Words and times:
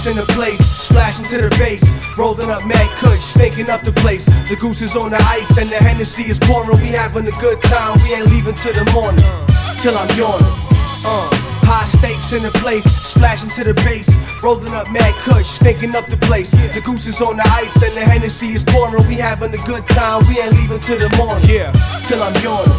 stakes 0.00 0.18
in 0.18 0.24
the 0.24 0.32
place, 0.32 0.60
splashing 0.60 1.24
to 1.26 1.48
the 1.48 1.56
base, 1.56 1.84
rolling 2.16 2.50
up 2.50 2.64
mad 2.64 2.88
kush, 2.98 3.20
stinking 3.20 3.68
up 3.68 3.82
the 3.82 3.92
place. 3.92 4.26
The 4.48 4.56
goose 4.56 4.82
is 4.82 4.96
on 4.96 5.10
the 5.10 5.18
ice 5.28 5.58
and 5.58 5.68
the 5.68 5.76
Hennessy 5.76 6.24
is 6.24 6.38
pouring. 6.38 6.80
We 6.80 6.88
having 6.88 7.26
a 7.26 7.36
good 7.40 7.60
time, 7.62 7.98
we 8.02 8.14
ain't 8.14 8.30
leaving 8.30 8.54
till 8.54 8.72
the 8.72 8.90
morning, 8.92 9.24
till 9.80 9.96
I'm 9.96 10.08
yawning. 10.16 10.46
Uh. 11.04 11.28
High 11.62 11.86
stakes 11.86 12.32
in 12.32 12.42
the 12.42 12.50
place, 12.50 12.84
splashing 12.84 13.50
to 13.50 13.62
the 13.62 13.74
base, 13.74 14.10
rolling 14.42 14.74
up 14.74 14.90
mad 14.90 15.14
kush, 15.22 15.46
stinking 15.46 15.94
up 15.94 16.06
the 16.06 16.16
place. 16.16 16.50
The 16.50 16.80
goose 16.80 17.06
is 17.06 17.22
on 17.22 17.36
the 17.36 17.46
ice 17.46 17.80
and 17.82 17.94
the 17.94 18.00
Hennessy 18.00 18.48
is 18.48 18.64
pouring. 18.64 19.06
We 19.06 19.14
having 19.14 19.54
a 19.54 19.62
good 19.66 19.86
time, 19.86 20.26
we 20.26 20.40
ain't 20.40 20.54
leaving 20.54 20.80
till 20.80 20.98
the 20.98 21.14
morning. 21.16 21.48
Yeah, 21.48 21.70
till 22.06 22.22
I'm 22.22 22.34
yawning. 22.42 22.72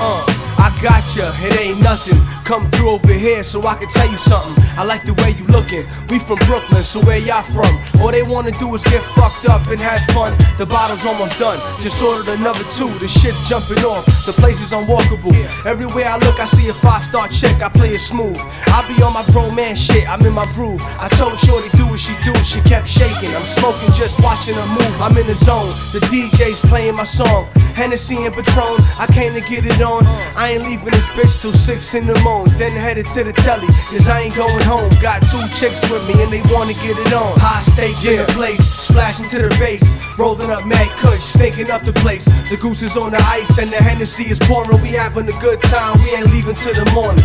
Uh, 0.00 0.39
I 0.60 0.68
gotcha, 0.82 1.32
it 1.40 1.58
ain't 1.58 1.80
nothing. 1.80 2.20
Come 2.44 2.70
through 2.70 2.90
over 2.90 3.12
here 3.12 3.42
so 3.42 3.66
I 3.66 3.76
can 3.76 3.88
tell 3.88 4.10
you 4.10 4.18
something. 4.18 4.62
I 4.76 4.84
like 4.84 5.04
the 5.04 5.14
way 5.14 5.30
you 5.32 5.46
looking. 5.46 5.84
We 6.10 6.18
from 6.18 6.38
Brooklyn, 6.44 6.84
so 6.84 7.00
where 7.00 7.16
y'all 7.16 7.42
from? 7.42 7.72
All 8.00 8.12
they 8.12 8.22
wanna 8.22 8.50
do 8.52 8.74
is 8.74 8.84
get 8.84 9.02
fucked 9.02 9.48
up 9.48 9.66
and 9.68 9.80
have 9.80 10.04
fun. 10.12 10.36
The 10.58 10.66
bottle's 10.66 11.04
almost 11.06 11.38
done. 11.38 11.58
Just 11.80 12.02
ordered 12.02 12.28
another 12.28 12.64
two. 12.76 12.92
The 12.98 13.08
shit's 13.08 13.40
jumping 13.48 13.82
off. 13.84 14.04
The 14.26 14.32
place 14.32 14.60
is 14.60 14.72
unwalkable. 14.72 15.32
Everywhere 15.64 16.06
I 16.06 16.18
look, 16.18 16.38
I 16.38 16.44
see 16.44 16.68
a 16.68 16.74
five 16.74 17.04
star 17.04 17.28
check. 17.28 17.62
I 17.62 17.70
play 17.70 17.94
it 17.94 18.00
smooth. 18.00 18.36
I 18.66 18.84
be 18.86 19.02
on 19.02 19.14
my 19.14 19.24
grown 19.32 19.54
man 19.54 19.76
shit. 19.76 20.08
I'm 20.08 20.20
in 20.26 20.34
my 20.34 20.46
groove. 20.52 20.82
I 21.00 21.08
told 21.08 21.38
Shorty 21.38 21.70
do 21.78 21.86
what 21.86 22.00
she 22.00 22.12
do. 22.22 22.34
She 22.44 22.60
kept 22.68 22.86
shaking. 22.86 23.34
I'm 23.34 23.46
smoking, 23.46 23.92
just 23.92 24.20
watching 24.22 24.56
her 24.56 24.66
move. 24.66 25.00
I'm 25.00 25.16
in 25.16 25.26
the 25.26 25.34
zone. 25.34 25.72
The 25.92 26.00
DJ's 26.12 26.60
playing 26.60 26.96
my 26.96 27.04
song. 27.04 27.48
Hennessy 27.74 28.16
and 28.24 28.34
Patron, 28.34 28.76
I 28.98 29.06
came 29.12 29.32
to 29.34 29.40
get 29.40 29.64
it 29.64 29.80
on. 29.80 30.04
I 30.36 30.49
ain't 30.50 30.64
leaving 30.64 30.90
this 30.90 31.06
bitch 31.10 31.40
till 31.40 31.52
6 31.52 31.94
in 31.94 32.06
the 32.06 32.18
morning. 32.20 32.52
Then 32.58 32.72
headed 32.72 33.06
to 33.14 33.24
the 33.24 33.32
telly, 33.32 33.66
cause 33.90 34.08
I 34.08 34.22
ain't 34.22 34.34
going 34.34 34.62
home. 34.64 34.90
Got 35.00 35.22
two 35.30 35.42
chicks 35.54 35.80
with 35.90 36.02
me 36.08 36.22
and 36.22 36.32
they 36.32 36.42
wanna 36.52 36.74
get 36.74 36.98
it 36.98 37.12
on. 37.12 37.38
High 37.38 37.62
stakes 37.62 38.04
in 38.06 38.18
the 38.18 38.32
place, 38.32 38.60
splashing 38.60 39.26
to 39.28 39.48
the 39.48 39.56
base. 39.58 39.94
Rolling 40.18 40.50
up 40.50 40.66
mad 40.66 40.88
kush, 40.98 41.22
stinking 41.22 41.70
up 41.70 41.82
the 41.84 41.92
place. 41.92 42.26
The 42.50 42.56
goose 42.56 42.82
is 42.82 42.96
on 42.96 43.12
the 43.12 43.22
ice 43.22 43.58
and 43.58 43.70
the 43.70 43.76
Hennessy 43.76 44.24
is 44.24 44.38
pouring. 44.38 44.82
We 44.82 44.90
having 44.90 45.28
a 45.28 45.38
good 45.40 45.62
time, 45.62 45.98
we 46.02 46.10
ain't 46.16 46.32
leaving 46.32 46.56
till 46.56 46.74
the 46.74 46.90
morning. 46.92 47.24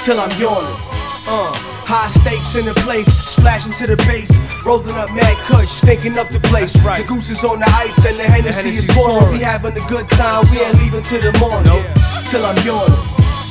Till 0.00 0.18
I'm 0.18 0.32
yawning. 0.40 0.76
Uh, 1.24 1.52
high 1.86 2.08
stakes 2.08 2.56
in 2.56 2.64
the 2.64 2.74
place, 2.82 3.06
splashing 3.06 3.72
to 3.74 3.86
the 3.86 3.96
base, 4.08 4.32
rolling 4.72 4.96
up 4.96 5.10
mad 5.10 5.36
kush, 5.44 5.68
stinking 5.68 6.16
up 6.18 6.28
the 6.28 6.40
place. 6.40 6.72
That's 6.72 6.86
right. 6.86 7.02
The 7.02 7.08
goose 7.08 7.30
is 7.30 7.44
on 7.44 7.60
the 7.60 7.68
ice 7.68 8.04
and 8.06 8.18
the 8.18 8.22
Hennessy 8.22 8.70
is 8.70 8.84
Hennessy's 8.84 8.96
pouring. 8.96 9.18
pouring. 9.18 9.38
We 9.38 9.44
having 9.44 9.76
a 9.76 9.88
good 9.88 10.08
time, 10.10 10.44
we 10.50 10.60
ain't 10.60 10.78
leaving 10.78 11.02
till 11.02 11.20
the 11.20 11.38
morning. 11.38 11.64
Nope. 11.64 11.86
Till 12.28 12.44
I'm 12.44 12.56
yawning. 12.64 12.96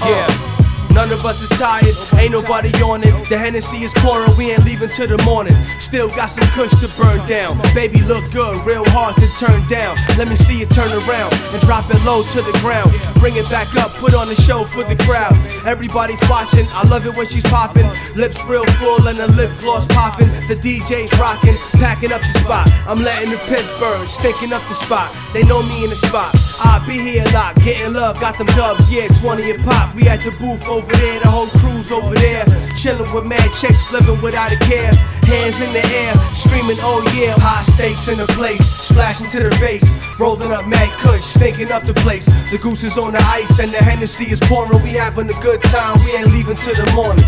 Yeah. 0.06 0.51
None 0.94 1.12
of 1.12 1.26
us 1.26 1.42
is 1.42 1.50
tired, 1.50 1.96
ain't 2.18 2.32
nobody 2.32 2.70
yawning. 2.78 3.16
The 3.30 3.38
Hennessy 3.38 3.84
is 3.84 3.94
pouring, 3.98 4.36
we 4.38 4.52
ain't 4.52 4.66
leaving 4.66 4.90
till 4.90 5.08
the 5.08 5.22
morning. 5.24 5.56
Still 5.80 6.10
got 6.10 6.28
some 6.28 6.48
kush 6.50 6.72
to 6.82 6.88
burn 7.00 7.26
down. 7.28 7.58
Baby 7.74 8.02
look 8.02 8.30
good, 8.32 8.60
real 8.66 8.84
hard 8.90 9.16
to 9.16 9.28
turn 9.40 9.66
down. 9.68 9.96
Let 10.18 10.28
me 10.28 10.36
see 10.36 10.60
you 10.60 10.66
turn 10.66 10.92
around 10.92 11.34
and 11.34 11.62
drop 11.62 11.90
it 11.90 12.04
low 12.04 12.24
to 12.24 12.42
the 12.42 12.58
ground. 12.60 12.92
Bring 13.20 13.36
it 13.36 13.50
back 13.50 13.74
up, 13.78 13.92
put 14.02 14.14
on 14.14 14.28
a 14.30 14.36
show 14.36 14.64
for 14.66 14.84
the 14.84 14.96
crowd. 15.08 15.34
Everybody's 15.66 16.22
watching, 16.30 16.66
I 16.72 16.88
love 16.88 17.06
it 17.06 17.16
when 17.16 17.28
she's 17.28 17.46
popping. 17.46 17.88
Lips 18.16 18.44
real 18.46 18.66
full 18.82 19.08
and 19.08 19.18
the 19.18 19.28
lip 19.32 19.52
gloss 19.60 19.88
popping. 19.88 20.28
The 20.48 20.56
DJ's 20.56 21.18
rocking, 21.20 21.56
packing 21.80 22.12
up 22.12 22.22
the 22.22 22.40
spot. 22.40 22.68
I'm 22.86 23.02
letting 23.02 23.32
the 23.32 23.38
pit 23.48 23.66
burn, 23.80 24.08
stinking 24.08 24.52
up 24.52 24.62
the 24.68 24.76
spot. 24.76 25.16
They 25.34 25.44
know 25.44 25.64
me 25.64 25.84
in 25.84 25.90
the 25.90 25.96
spot. 25.96 26.36
I 26.64 26.84
be 26.86 26.94
here 26.94 27.24
a 27.26 27.32
lot, 27.32 27.56
getting 27.64 27.94
love, 27.94 28.20
got 28.20 28.38
them 28.38 28.48
dubs, 28.48 28.92
yeah, 28.92 29.08
20 29.08 29.52
a 29.52 29.58
pop. 29.60 29.96
We 29.96 30.08
at 30.08 30.24
the 30.24 30.32
booth 30.32 30.64
oh, 30.68 30.81
over 30.82 30.94
there, 30.94 31.20
the 31.20 31.30
whole 31.30 31.48
crew's 31.48 31.92
over 31.92 32.16
there. 32.16 32.46
Chillin' 32.74 33.14
with 33.14 33.26
mad 33.26 33.54
chicks, 33.54 33.92
living 33.92 34.22
without 34.22 34.52
a 34.52 34.58
care. 34.58 34.94
Hands 35.30 35.62
in 35.62 35.72
the 35.74 35.86
air, 35.86 36.14
screaming, 36.34 36.78
oh 36.82 37.02
yeah. 37.16 37.36
High 37.38 37.64
stakes 37.64 38.08
in 38.08 38.18
the 38.18 38.28
place, 38.28 38.66
splashing 38.66 39.28
to 39.30 39.50
the 39.50 39.56
base. 39.60 39.96
Rolling 40.20 40.52
up 40.52 40.68
mad 40.68 40.90
kush, 41.00 41.24
stinking 41.24 41.72
up 41.72 41.84
the 41.84 41.94
place. 41.94 42.28
The 42.52 42.58
goose 42.58 42.84
is 42.84 42.98
on 42.98 43.14
the 43.14 43.22
ice 43.22 43.60
and 43.60 43.72
the 43.72 43.78
Hennessy 43.78 44.32
is 44.32 44.40
pouring. 44.40 44.82
We 44.84 44.92
having 44.92 45.30
a 45.30 45.40
good 45.42 45.62
time, 45.64 46.00
we 46.04 46.16
ain't 46.16 46.32
leaving 46.32 46.56
till 46.56 46.76
the 46.76 46.92
morning. 46.94 47.26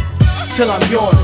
Till 0.55 0.69
I'm 0.71 0.81
yawning. 0.91 1.19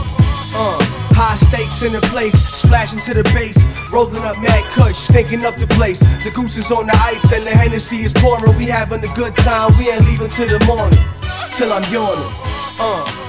Uh, 0.54 0.99
high 1.20 1.36
stakes 1.36 1.84
in 1.84 1.92
the 1.92 2.00
place, 2.08 2.34
splashing 2.56 3.00
to 3.02 3.14
the 3.14 3.24
base, 3.36 3.68
rolling 3.92 4.24
up 4.24 4.38
mad 4.40 4.64
kush, 4.72 4.96
stinking 4.96 5.44
up 5.44 5.56
the 5.58 5.68
place. 5.68 6.00
The 6.24 6.32
goose 6.34 6.56
is 6.56 6.72
on 6.72 6.88
the 6.88 6.96
ice 6.96 7.34
and 7.34 7.46
the 7.46 7.52
Hennessy 7.52 8.04
is 8.04 8.14
pouring. 8.14 8.56
We 8.58 8.68
having 8.68 9.04
a 9.04 9.14
good 9.16 9.36
time, 9.36 9.78
we 9.78 9.90
ain't 9.90 10.06
leaving 10.06 10.30
till 10.30 10.48
the 10.48 10.64
morning, 10.66 11.04
till 11.58 11.74
I'm 11.74 11.84
yawning. 11.92 12.34
Uh. 12.80 13.29